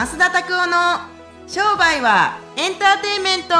[0.00, 0.76] 増田拓夫の
[1.46, 3.54] 商売はエンターテインメント。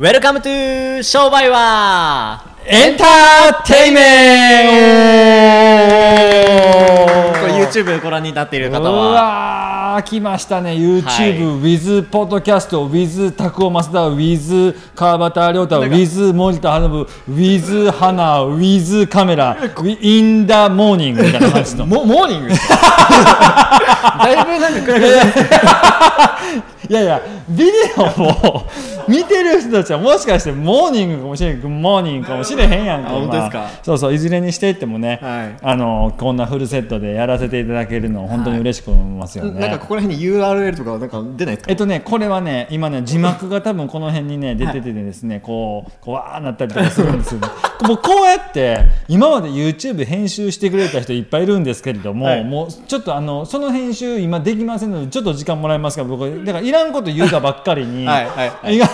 [0.00, 4.00] Welcome to 商売はエンターテイメ
[4.64, 4.72] ン
[7.34, 7.38] ト。
[7.38, 10.70] これ YouTube ご覧になっている方うはわー来ましたね。
[10.72, 11.76] YouTube、はい。
[11.76, 19.56] With ポッドキャスト with タクオ増田 with 川端亮太 with 森田花部 with 花 with カメラ
[20.00, 21.86] in the morning みたいな感じの。
[21.86, 22.48] モモーニング
[24.18, 25.02] だいぶなんか暗く
[26.88, 27.20] いやいや。
[27.48, 28.02] ビデオ
[28.48, 28.62] を
[29.08, 31.60] 見てる人たちはもしかしてモーニングかもしれん。
[31.60, 33.58] グッモーニングかもしれへんやんかあ本当ですか？
[33.58, 35.56] まあそうそういずれにしていってもね、はい。
[35.62, 41.70] あのこんなフルセットでやらせていただけるの本当に嬉しく思いますよね、なんかここら辺に URL とかなんか出ないですか？
[41.70, 47.48] えっとね、これはね、今ね、字幕が多分この辺にね、出ててですね、こう、こう、わーなったりとかするんですよ、ね。
[47.86, 52.44] もうこうやって、今まで YouTube 編集してくれた人いっぱいいるんですけれども、はい。
[52.44, 58.76] もうちょっとあの、その編集今できませんので、ちょっと時間もらいますから、僕、だからいらんこと言うたばっかりに、 はいはいはい。
[58.76, 58.88] 意外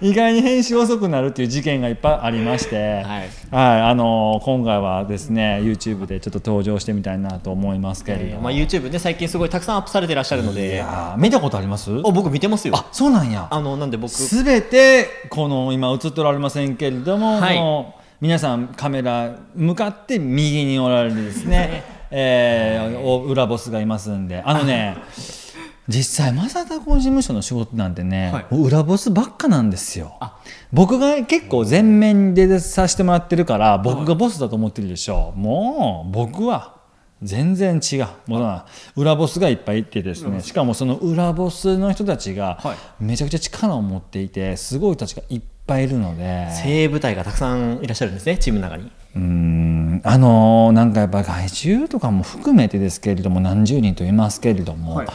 [0.00, 8.42] に、意外に編集遅くなるっていう事件がいっぱいありまして、はいあの、今回はですね、YouTube でちょっと登場してみたいなと思いますけれども。
[8.42, 10.82] まあ、YouTube ね最近すごいたくさんアップされていらっしゃるのいで
[11.18, 11.90] 見たことあります？
[11.90, 12.74] あ僕見てますよ。
[12.76, 13.48] あそうなんや。
[13.50, 14.10] あのなんで僕。
[14.10, 17.56] すべてこの今映っておられませんけれども、はい。
[17.56, 24.42] この皆さんカメラ向かって右におられるですね、 えーお裏ボスがいますんで。
[24.46, 24.96] あのね
[25.88, 28.46] 実際正田工事務所の仕事なんてね、はい。
[28.56, 30.16] 裏ボスばっかなんですよ。
[30.20, 30.38] あ。
[30.72, 36.76] 僕が結構前面でさせてもらってるから僕がボスだと思ってるでしょもう僕は
[37.22, 38.06] 全然違う。
[38.26, 42.76] もうな裏ボスがいっぱいいてですねしかもその裏ボスの人たちがはい。
[43.04, 46.48] めちゃくちゃ力を持っていてすごい人たちがいっぱいいるので。
[46.52, 48.90] 精鋭部隊がたくさんいらっしゃるんですねチームの中に。
[49.16, 50.00] うーん。
[50.04, 55.08] あのーなんかやっぱ外注とかも含めてですけれども何十人といますけれども、はい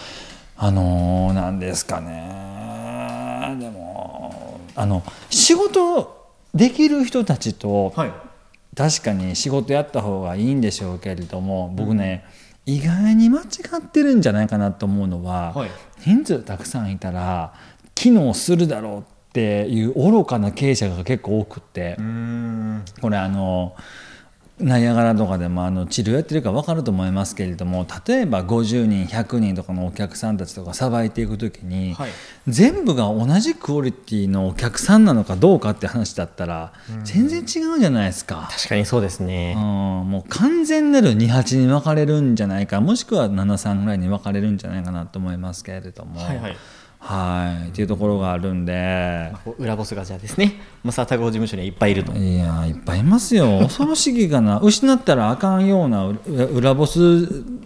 [0.58, 3.58] あのーなんですかね。
[3.60, 8.12] でもあの仕事できる人たちと、はい。
[8.76, 12.26] 確かに仕事やった方がいいんでしょうけれども僕ね、
[12.66, 13.46] 意外に間違
[13.80, 15.72] ってるんじゃないかなと思うのは、はい。
[16.02, 17.54] 人数たくさんいたら
[17.96, 19.04] 機能するだろうっ
[19.34, 21.96] ていう愚かな経営者が結構多くって。
[21.98, 22.86] うん。
[23.02, 23.76] これあの
[24.60, 32.12] ナイアガラとかでもあの治療やってるか分かると思いますけれども例えば50人100人とかのお客さんたちとかさばいていく時に、はい。
[32.48, 36.74] 全部が同じクオリティのお客さんなのかどうかって話だったら
[37.04, 38.50] 全然違うじゃないですか。
[38.52, 39.54] 確かにそうですね。
[39.56, 39.62] うん、
[40.10, 46.20] もう完全なる28に分かれるんじゃないかもしくは73ぐらいに分かれるんじゃないかなと思いますけれども。
[46.20, 46.58] はいはい
[47.00, 47.70] はい。
[47.70, 49.32] っていうところがあるんで。
[49.46, 50.60] こう裏ボスがじゃあですね。
[50.84, 52.12] マサタゴ事務所にはいっぱいいると。
[52.14, 53.60] いやいっぱいいますよ。
[53.64, 54.60] 恐ろしぎかな。
[54.60, 57.00] 失ったらあかんようなう裏ボス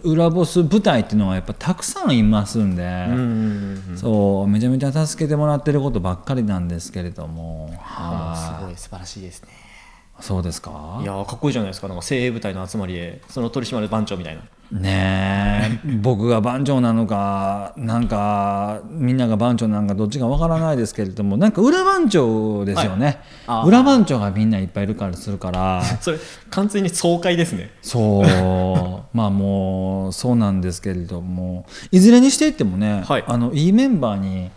[0.04, 7.70] 裏ボス部隊っていうのはやっぱたくさんいますんで、うんそうめちゃめちゃ助けてもらってることばっかりなんですけれども。
[7.84, 9.48] あーすはごい素晴らしいですね。
[9.50, 9.71] い
[10.20, 11.00] そうですか？
[11.02, 11.88] いやーかっこいいじゃないですか。
[11.88, 14.42] なんか精鋭部隊の集まりでその取締番長みたいな。
[14.70, 15.88] ねえ。
[16.00, 23.68] 僕が番長なのかなんかみんなが番長なのかどっちかわからないですけれどもなんか裏番長ですよね、はい。
[23.68, 25.82] 裏番長がみんないっぱいいるからするから。
[26.00, 26.18] それ
[26.50, 27.70] 完全に爽快ですね。
[27.82, 28.26] そう。
[29.16, 31.66] まあもうそうなんですけれども。
[31.90, 33.24] いずれにしていってもね、はい。
[33.26, 34.50] あのいいメンバーに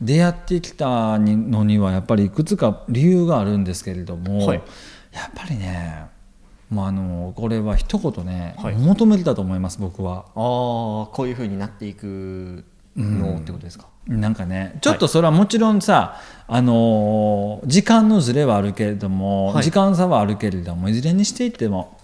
[0.00, 4.62] 出会ってきたのにはやっぱりいくつか理由があるんですけれども、はい
[5.12, 6.06] やっぱりね
[6.70, 8.74] もうあのこれは一言ね、はい。
[8.74, 10.20] 求めてたと思います僕は。
[10.20, 12.64] ああこういうふうになっていく
[12.96, 19.64] のってことですか、なんかねちょっとそれはもちろんさ、あのー時間のずれはあるけれども、はい。
[19.64, 21.98] 時間差はあるけれどもいずれにしていっても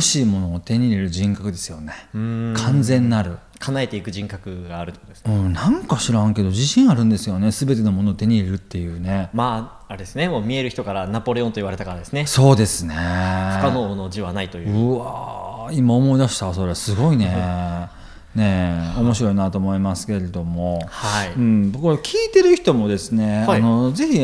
[0.00, 1.92] 欲しいものを手に入れる人格ですよね。
[2.14, 2.54] うん。
[2.56, 5.34] 完全なる、叶えていく人格があるってことですね。
[5.34, 7.50] うん、なんか知らんけど自信あるんですよね。
[7.50, 9.28] 全てのものを手に入れるっていうね。
[9.34, 10.30] まああれですね。
[10.30, 12.24] もう見える人からナポレオンと言われたからですね。
[12.26, 12.94] そうですね。
[12.94, 14.70] 不可能の字はないという。
[14.70, 16.74] うわー今思い出したそれ。
[16.74, 17.26] すごいね。
[18.34, 21.32] ねえ面白いなと思いますけれども、はい。
[21.32, 23.60] うん、これ聞いてる人もですね、はい。
[23.60, 24.22] あのぜひ、え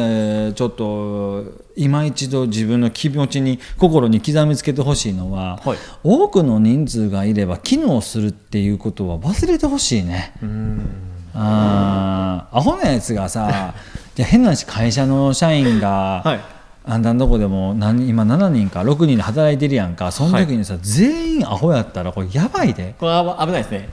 [0.50, 5.78] ーちょっと今一度自分の気持ちに心に刻みつけてほしいのは、はい。
[6.02, 10.32] 多くの人数がいれば機能するっていうことは忘れてほしいね。
[10.42, 10.90] うん。
[11.34, 13.74] あーアホなやつがさ
[14.16, 16.40] じゃあ変な話会社の社員が、はい。
[16.88, 22.94] あんたんとこでも何今7人か6人で働いてるやんかその時にさ、全員アホやったらこれやばいで。
[22.98, 23.88] これは危ないですね。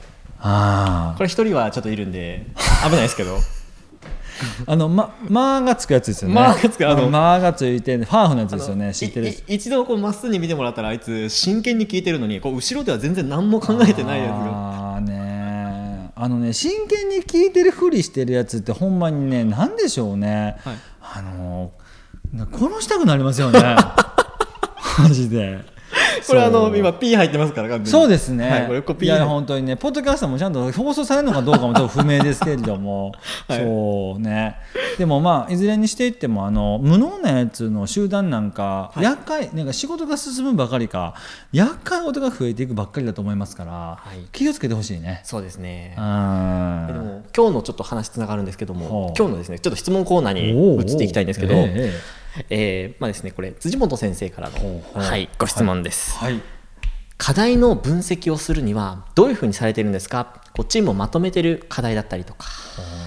[0.46, 2.46] あこれ一人はちょっといるんで
[2.84, 3.38] 危ないですけど
[4.66, 6.34] あのままがつくやつですよね。
[6.34, 8.92] まがつくあのまがついてファーフのやつですよね。
[8.94, 9.34] 知ってる。
[9.48, 14.36] 一度こうまっすぐに見てもらったらあいつ真剣に聞いてるのにこう後ろでは全然何も考えてないやつが。
[14.36, 20.76] ああねあのね真剣に聞いてるふりしてるやつってほんまにねなんでしょうね、はい。
[21.00, 21.72] あの
[22.52, 23.60] 殺したくなりますよね。
[24.98, 25.73] マジで
[26.26, 33.12] これあの今 P 入ってますからそうですね、はいこれコピーいや本当にねポッドキャストもちゃんと放送されるのかどうかもちょっと不明ですけれども、
[33.48, 33.58] はい。
[33.60, 34.56] そうね。
[34.98, 39.02] でもまあいずれにしていってもあの無能なやつの集団なんか、はい。
[39.02, 41.14] 厄介なんか仕事が進むばかりか
[41.52, 44.24] 厄介事が増えていくばっかりだと思いますから、はい。
[44.32, 45.20] 気をつけてほしいね。
[45.24, 45.94] そうですね。
[45.98, 46.86] うん。
[46.86, 56.40] でも今日のちょっと話つながるんですけども、はあ今日のですねちょっと質問コーナーに移っていきたいんですけど、ええええーまあですねこれ辻本先生からの、はい、ご質問です、はい
[57.16, 60.42] 課題の分析をするにはどういうふうにされてるんですか？
[60.52, 62.48] こうチームをまとめてる課題だったりとか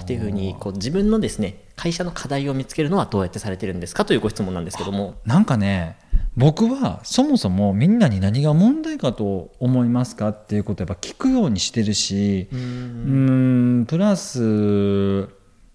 [0.00, 4.06] っていうふうにこう自分のですね会社の課題を見つけるのはどうやってされてるんですか？
[4.06, 5.16] というご質問なんですけども。
[5.26, 5.98] なんかね
[6.36, 15.28] 僕はそもそもみんなに何が問題かと思いますかっていうことをやっぱ聞くようにしてるしうーんプラス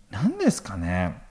[0.09, 1.21] 何ですかね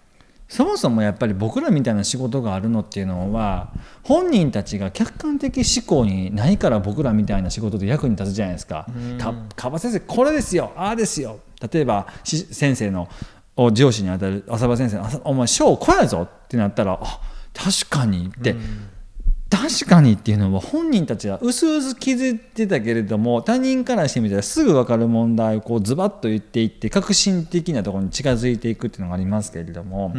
[0.52, 3.70] そもそもやっぱり僕らみたいな仕事があるのっていうのは
[4.02, 8.86] 本人たちが客観的思考にないから僕らみたいな仕事で役に立つじゃないですか。
[9.18, 10.72] か川端先生これですよ。
[10.76, 11.40] ああですよ。
[11.72, 13.08] 例えばし先生の
[13.56, 17.20] お上司にあたる浅場先生お前賞こやぞってなったらあ
[17.54, 18.54] 確かにって
[19.52, 30.14] 確かにっていうのは本人たちはうすうす気づいてたけれども他人からしてみたらすぐ分かる問題をこうズバッと言っていって革新的なところに近づいていくっていうのがありますけれども、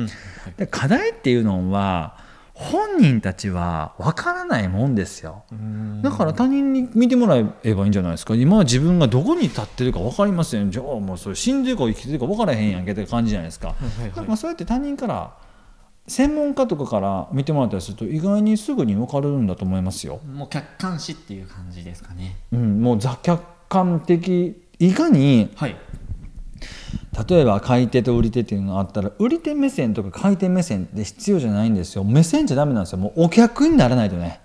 [0.57, 2.17] で課題っていうのは
[2.53, 5.43] 本人たちは分からないもんですよ。
[6.03, 8.35] だから他人に見てもらえばいいんじゃないですか。
[8.35, 13.73] 今は自分がどこに立ってるか分かりませんじゃあもうそれ死んでるか生きてるか分からへんやんけって感じじゃないですか、は
[14.05, 15.33] いだからそうやって他人から
[16.07, 20.19] 専門家とかから見てもらったりすると意外にすぐに分かるんだと思いますよ。
[20.25, 22.35] もう客観視っていう感じですかね。
[22.51, 25.75] うん、もうザ客観的いかにはい。
[27.27, 32.03] 例えば買い手と売り手っていうのがあったら売り手目線とか買い手目線って必要じゃないんですよ。
[32.03, 32.97] 目線じゃダメなんですよ。
[32.97, 34.41] もうお客にならないとね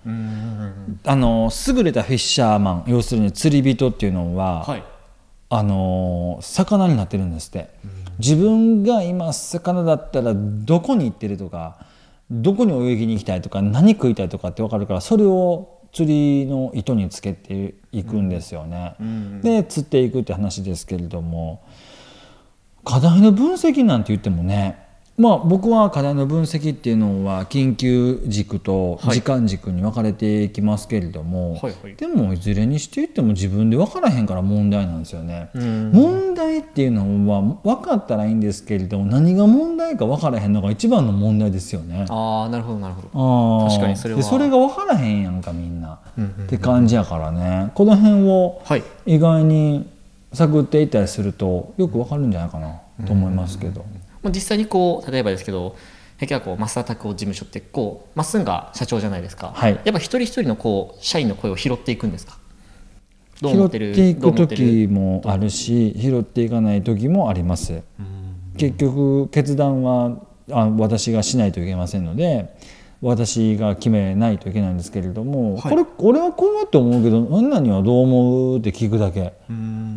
[1.04, 4.84] あの優れたフィッシャーマン要するに釣り人っていうのは、はい。
[5.50, 7.70] あの魚になってるんですって、
[8.18, 11.86] 自分が今魚だったらどこに行ってるとか
[12.30, 18.94] どこに泳ぎに行きたいとか何食いたいとかって分かるからそれを釣りの糸につけていくんですよね。
[19.42, 21.62] で釣っていくって話ですけれども
[22.84, 24.87] 課題の分析なんて言ってもね
[25.18, 31.96] まあ僕は課題の分析っていうのは緊急軸と時間軸に分かれていきますけれども、はいはい。
[31.96, 35.50] でもいずれにしていっても自分で分からへんから問題なんですよね。
[35.58, 35.90] ん。
[35.90, 42.06] 問題っていうのは分かったらいいんですけれども何が問題か分からへんのが一番の問題ですよね。
[42.08, 43.68] ああなるほどなるほど。
[43.68, 44.20] 確かにそれは。
[44.20, 46.44] でそれが分からへんやんかみんな、うんうんうん。
[46.44, 47.72] って感じやからね。
[47.74, 48.84] この辺をはい。
[49.04, 49.90] 意外に
[50.32, 53.84] 探っていったりするとよく分かるんじゃないかなと思いますけど。
[54.22, 55.76] まあ実際にこう例えばですけど
[56.18, 59.74] 結局はこう増田拓夫事務所ってこうまっすんが社長じゃないですか、はい。
[59.84, 62.38] やっぱ一人一人のこう社員の声を拾っていくんですか？
[63.40, 63.94] どう拾っ思ってる？
[63.94, 64.86] ていくどう思ってる？
[64.86, 67.82] 時もあるし拾っていかない時もあります。
[68.56, 72.57] 結局決断はあ私がしないといけませんので
[73.00, 75.70] 私が決めないといけないんですけれども、はい。
[75.70, 79.34] これ俺はこうやって思うけど何々はどう思うって聞くだけ。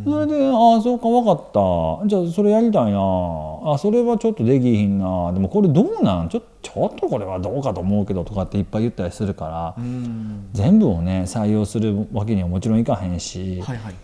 [0.06, 2.08] それで「ああそうか分かった。
[2.08, 3.00] じゃあそれやりたいな。
[3.66, 5.32] あそれはちょっとできひんな。
[5.34, 6.30] でもこれどうなん？
[6.30, 9.84] ちょちょっとこれはどうかと思うけど」とかっていっぱい言ったりするから、
[10.54, 13.96] 全部をね採用するわけにはもちろんいかへんし、はいはい。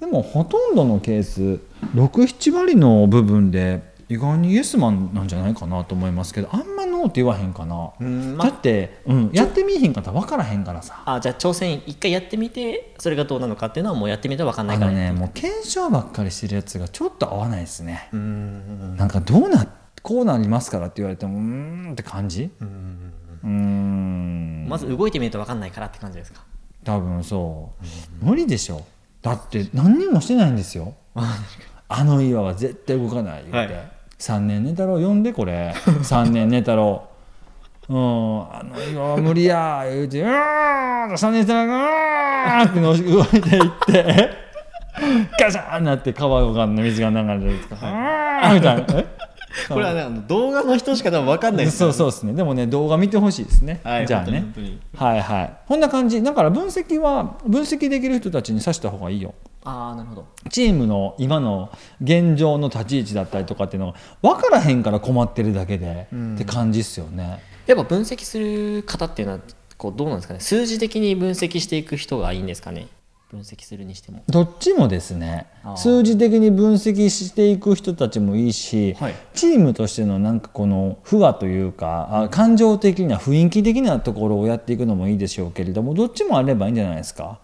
[0.00, 1.60] でもほとんどのケース
[1.94, 11.00] 67割の部分で意外にイエスマンなんじゃないかなと思いますけどあんまノーって言わへんかな、うんまだって、うん、やってみいひんかったら分からへんからさ。
[11.06, 15.12] あじゃあ挑戦一回やってみてそれがどうなのかっていうのはもうやってみたら分かんないからね。
[15.12, 18.96] もう検証ばっかりしてるやつがちょっと合わないですね、うん。
[18.96, 19.64] なんかどうな
[20.02, 21.42] こうなりますからって言われてもうー
[21.90, 22.50] んって感じ？
[22.60, 24.66] うーん。
[24.68, 26.42] まず動いてみると分かんないからって感じですか？
[26.82, 27.70] 多分そ
[28.22, 28.24] う。
[28.24, 28.84] 無理でしょ。
[29.22, 30.94] だって何にもしてないんですよ。
[31.92, 35.74] あの岩は絶対動かない言って、はい3年寝太郎呼んでこれ。
[36.02, 37.02] 3年寝太郎
[37.88, 37.92] う。
[37.92, 39.82] んあの岩は無理や。
[39.88, 44.30] 言うて「うーん3年寝太郎がうーん」っての動いていって。
[45.40, 47.86] ガシャーンなって川がの水が流れるとか
[48.44, 48.84] 「うーん」みたいな。
[49.00, 49.06] え？
[49.68, 52.34] これはねあの動画の人しか多分分かんないですそうそうですね。
[52.34, 54.44] でもね動画見てほしいですね、はいじゃあね。
[54.96, 55.52] はいはい。
[55.66, 56.22] こんな感じ。
[56.22, 60.26] だから分析は分析できる人たちに指した方がいいよああなるほど。
[60.50, 61.70] チームの今の
[62.02, 67.42] 現状の立ち位置だったりとかっていうのが分からへんから困ってるだけで、って感じっすよね。
[67.66, 69.40] やっぱ分析する方っていうのは
[69.76, 70.40] こうどうなんですかね。
[70.40, 72.88] 数字的に分析していく人がいいんですかね
[73.30, 75.46] 分析するにしてもどっちもですね
[75.76, 87.38] 数字的に分析していく人たちもいいし、はいチームとしてのなんかこの不和というかあ感情的な雰囲気的なところをやっていくのもいいでしょうけれどもどっちもあればいいんじゃないですか。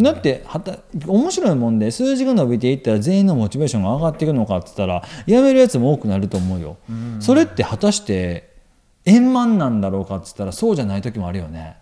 [0.00, 6.76] だってはた面白いもんで数字が伸びていったら全員のモチベーションが上がっていくのかって言ったらやめるやつも多くなると思うよ。
[7.20, 8.50] それって果たして
[9.04, 11.76] 円満なんだろうかって言ったらそうじゃない時もあるよね。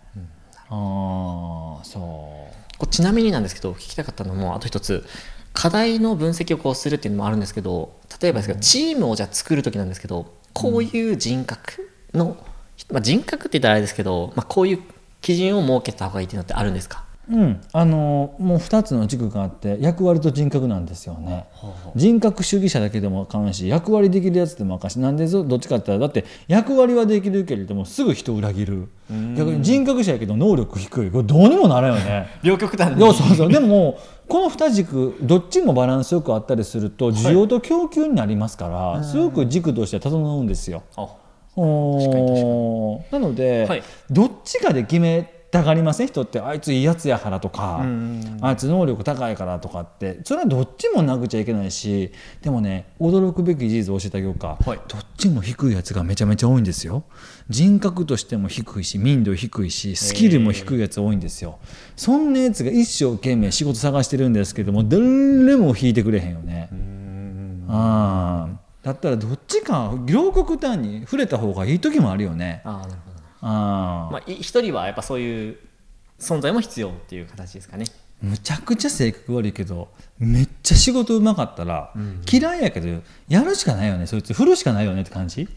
[0.69, 2.56] ああそう。
[2.77, 5.05] こうちなみになんですけど聞きたかったのもあと一つ
[5.53, 12.37] 課題の分析をこうするっていうのもあるんですけど例えばですけど、チームをじゃあ作る時なんですけどこういう人格の、
[12.91, 14.83] まあ、人格って言ったらあれですけど、まあ、こういう
[15.21, 17.06] 基準を設けた方がいいっていうのってあるんですか？
[17.29, 21.45] うん、あのもう2つの軸があって役割と人格なんですよね。
[21.95, 28.87] 人格主義者だけでもあかんし役割できるやつでもあかんしなんでぞどっちかって言ったらだって役割はできるけれどもすぐ人を裏切る。
[29.09, 31.11] 逆に人格者やけど能力低い。
[31.11, 32.27] これどうにもならんよね。
[32.43, 33.51] 両極端いやそうそう。
[33.51, 33.97] でも
[34.29, 40.83] この2軸どっちもバランスよくあったりすると需要と供給になりますから、すごく軸として整うんですよ。
[43.11, 43.83] なので、はい。
[44.09, 47.85] どっちかで決めたがりません人ってあいついいやつやからとか、
[48.41, 52.11] あいつ能力高いからとかってそれはどっちもなくちゃいけないし
[52.41, 57.03] でもね驚くべき事実を教えてあげようか、はいどっちも低いやつがめちゃめちゃ多いんですよ
[57.49, 61.59] 人格としても低いし民度低いしスキルも低いやつ多いんですよ
[61.95, 65.01] そんなやつが一生懸命仕事探してるんですけども誰
[65.55, 66.69] も引いてくれへんよね
[67.67, 72.97] ああだったらどっちか両極端に触れた方がいい時もあるよねあなるほど、
[73.47, 75.57] まあい一人はやっぱそういう
[76.19, 77.85] 存在も必要っていう形ですかね。
[78.21, 81.93] むちゃくちゃ性格悪いけどめっちゃ仕事うまかったら、
[82.31, 82.87] 嫌いやけど
[83.29, 84.07] やるしかないよね。
[84.07, 85.47] そいつ振るしかないよねって感じ？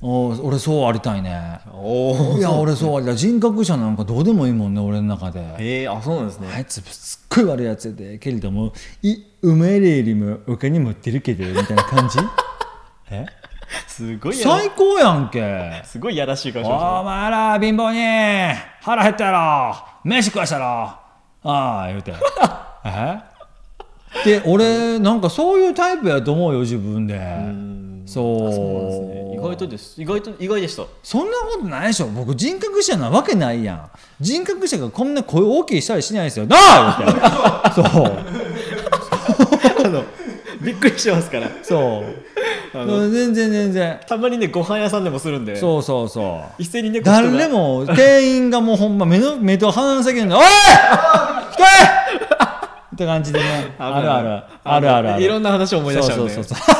[0.00, 1.60] おー俺そうありたいね。
[1.72, 3.16] おいや俺そうありたい。
[3.16, 5.40] 人格者なんかどうでもいいもんね俺の中で。
[5.58, 6.48] ええあそうなんですね。
[6.54, 8.18] あいつすっごい悪いやつで。
[8.18, 8.72] けれども
[9.02, 12.18] いうまい例よりもお金持ってるけどみたいな感じ？
[13.10, 13.26] え
[13.86, 15.82] すごい最高やんけ。
[15.84, 16.98] すごいやらしい顔しましたね。
[17.00, 19.76] お前ら貧乏に腹減ったやろ。
[20.04, 20.64] 飯食わしたろ。
[20.64, 20.98] あ
[21.44, 22.12] あ言うて。
[22.84, 23.18] え？
[24.24, 27.20] で俺なんかそういうタイプやと思うよ自分で。
[28.06, 28.52] そう。
[28.52, 29.34] そうなんですね。
[29.34, 30.00] 意外とです。
[30.00, 30.84] 意外と意外でした。
[31.02, 32.06] そんなことないでしょ。
[32.06, 33.90] 僕人格者なわけないやん。
[34.20, 36.46] 人格者がこんな声大きいしたりしないですよ。
[36.46, 37.90] なあ言うて。
[37.90, 38.43] そう
[40.64, 41.48] びっくりしますから。
[41.62, 42.04] そ
[42.74, 42.74] う。
[43.10, 44.00] 全然全然。
[44.06, 45.56] たまにねご飯屋さんでもするんで。
[45.56, 46.62] そうそうそう。
[46.62, 50.40] 一斉にね誰も店員がもうほんま目の目と鼻の先に「おい!
[51.52, 51.62] 来て!
[52.94, 53.74] 」って感じでね。
[53.78, 54.42] あるある。
[54.64, 55.22] あるあるある。
[55.22, 56.34] いろんな話を思い出しちゃうんで。
[56.34, 56.74] そうそうそう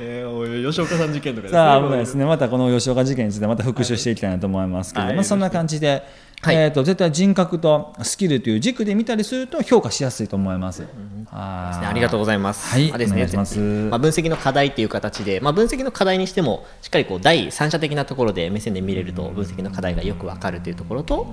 [0.00, 0.38] えー
[0.68, 1.58] 吉岡さん事件とかですね。
[1.58, 2.24] さあ危ないですね。
[2.24, 5.14] またこの吉岡事件についてまた復習していきたいなと思いますけど、はい。
[5.14, 6.02] まあ、そんな感じで、
[6.40, 6.56] はい。
[6.56, 10.84] えー、と絶対人格とスキルという軸で見たりすると評価しやすいと思います。
[11.30, 12.68] あありがとうございます。
[12.68, 12.88] はい。
[12.88, 13.58] まあですねます。
[13.58, 21.26] まあ、分析の課題っていう形で、まあ、分析の課題にしてもしっかりこう第三者的なところで目線で見れると分析の課題がよくわかるというところと、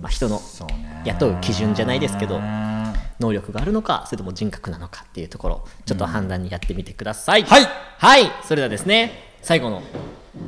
[0.00, 0.40] まあ、人の
[1.04, 2.40] 雇う基準じゃないですけど
[3.20, 7.42] 能力があるのかそれとも人格なのかっていうところちょっと判断にやってみてください。
[7.42, 7.64] はい。
[7.98, 9.82] はい、それではですね最後の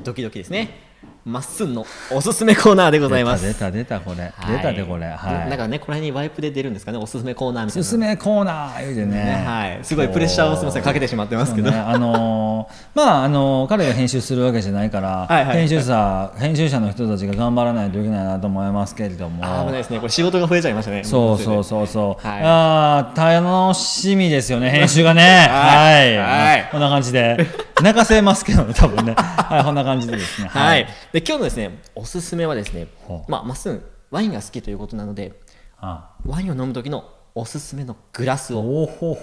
[0.04, 0.87] ドキドキですね
[1.28, 3.46] まっすんのおすすめコーナーでございます。
[3.46, 5.06] 出た出たこれ、はい出たでこれ。
[5.08, 5.50] はい。
[5.50, 7.80] なんかねこの辺にワイプで出るんですかねおすすめコーナーみたいな。
[7.80, 9.24] おすすめコーナー言うてね。
[9.24, 10.82] ねはい、すごいプレッシャーをすみません。
[10.82, 19.42] かけてしまってますけど、ね、あのー まああのー彼が編集するわけじゃないから、編集者編集者の人たちが頑張らないといけないなと思いますけれども。
[19.42, 19.98] 危ないですね。
[19.98, 21.04] これ仕事が増えちゃいましたね。
[21.04, 22.40] そうそうそうそう、はい。
[22.42, 25.46] あー楽しみですよね編集がね。
[25.50, 26.68] はい、はい。
[26.70, 27.36] こんな感じで
[27.82, 29.14] 泣かせますけどね多分ね。
[29.16, 30.48] はいこんな感じでですね。
[30.48, 32.88] はい、で今日のですねおすすめはですね
[33.28, 35.40] まあまっすぐワインが好きということなので
[35.80, 37.04] あワインを飲む時の
[37.34, 39.16] おすすめのグラスを教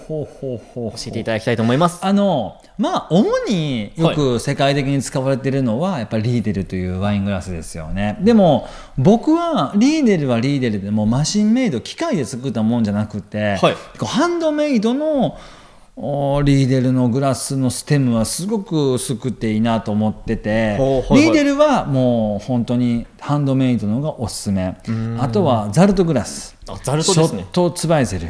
[1.07, 1.99] えていただきたいと思います。
[2.01, 8.17] あのまあ主によく世界的に使われているのはやっぱりリーデルというワイングラスですよね。
[8.21, 13.75] でも僕はリーデルはリーデルでもマシンメイド機械で作ったもんじゃなくて、はい。
[14.05, 15.37] ハンドメイドのお
[15.97, 20.75] リーデルのグラスのステムはすごく薄くていいなと思ってて、
[21.11, 24.75] リーデルはもう本当にハンドメイドのがおすすめ。
[25.19, 26.57] あとはザルトグラス。
[26.67, 27.13] あザルトね。
[27.13, 28.27] ショットツバイゼル。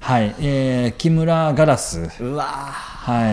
[0.00, 2.10] はい、えー木村ガラス。
[2.20, 3.06] うわー。
[3.06, 3.32] は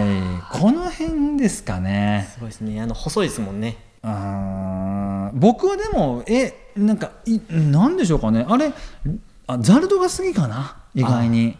[0.55, 2.29] い、この辺ですかね。
[2.31, 2.79] すごいですね。
[2.79, 3.77] あの細いですもんね。
[4.03, 8.71] あー僕はでも、え、なんか、いなんでしょうかね、あれ、
[9.47, 10.77] あザルドが好きかな？
[10.93, 11.57] 意外に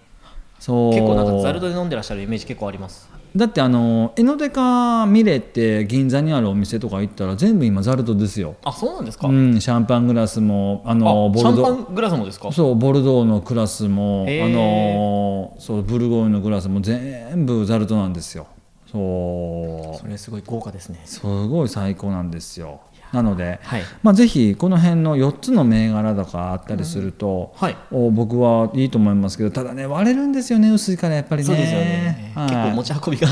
[0.64, 0.94] そう。
[0.94, 3.10] 結構なんかザルドで飲んでらっしゃるイメージ結構あります。
[3.36, 12.52] だってあのエノデカミレって銀座にあるお店とか行ったら全部今ザルドですよ、あそうなんですか、うん、シャンパングラスもああのボシャルドンパングラスもですか？
[12.52, 18.46] そうボルドーのクラスも、あのそうブルゴーニュのグラスも全部ザルトなんですよ。
[18.86, 20.00] そう。
[20.00, 21.02] それすごい豪華ですね。
[21.04, 22.82] すごい最高なんですよ
[23.14, 23.84] なので、はい。
[24.02, 27.78] まあ、ぜひこの辺の4つの銘柄とかあったりすると、はい。
[27.92, 31.46] お僕はいいと思いますけどただね割れるんですよね薄いからやっぱりね。
[31.46, 32.50] そうですよね、はい。
[32.50, 33.28] 結構持ち運びが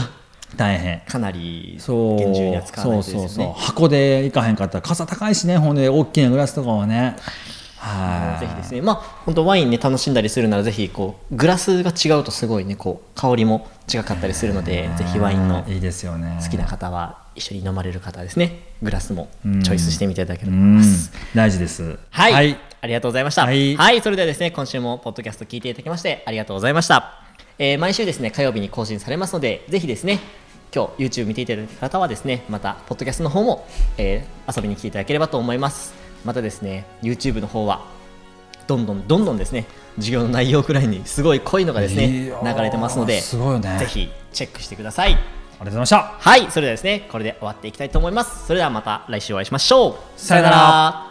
[0.56, 1.02] 大変。
[1.02, 2.18] かなりそう。
[2.18, 3.28] 厳重に扱わないとそうそうそう。
[3.28, 7.16] ですよね箱でいかへんかったら傘高いしねほんで大きなグラスとかはね。
[7.78, 8.40] はい。
[8.40, 8.82] ぜひですね。
[8.82, 8.96] まあ
[9.26, 16.40] 本当ワインね楽しんだりするならぜひこうグラスが違うとすごいねこう香りも違かったりするのでぜひワインのいいですよね。
[16.44, 18.60] 好きな方は一緒に飲まれる方はですね。
[18.82, 19.64] グラスもうん。
[19.64, 21.98] チョイスしてみていただければとうん思います、大事です。
[22.10, 23.42] はい、ありがとうございました。
[23.42, 23.74] ははい。
[23.74, 27.22] い、それではですね、今週もポッドキャスト聞いていただきまして、ありがとうございました。
[27.60, 30.20] えー毎週ですね、火曜日に更新されますので、ぜひですね、
[30.74, 35.94] 今日 YouTube 見ていただいた方はですね、また、ポッドキャストの方も、えー遊びに来ていただければと思います。
[36.26, 37.86] またですね、YouTube の方は、
[38.68, 39.66] どんどんどんどんですね、
[39.98, 42.08] 授業の内容くらいにすごい濃いのがですね、
[42.44, 43.78] 流れてますので、すごいよね。
[43.80, 45.41] ぜひチェックしてください。
[45.62, 48.48] ありがとうございましたはい、それではですね、これで終わっていきたいと思います。
[48.48, 49.96] それではまた来週お会いしましょう。
[50.20, 51.11] さよなら